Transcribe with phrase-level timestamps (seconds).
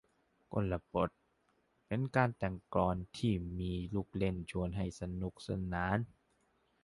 [0.53, 1.09] กลบท
[1.87, 5.97] เป็นการแต่งโคลงกลอนที่มีลูกเล่นชวนให้สนุกสนาน